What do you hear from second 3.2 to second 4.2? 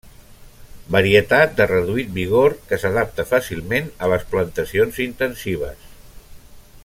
fàcilment a